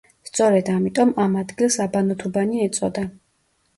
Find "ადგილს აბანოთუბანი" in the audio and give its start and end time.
1.43-2.67